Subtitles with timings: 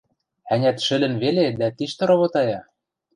[0.53, 2.59] Ӓнят, шӹлӹн веле дӓ тиштӹ ровотая?